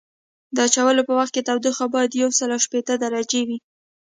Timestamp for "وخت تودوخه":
1.19-1.85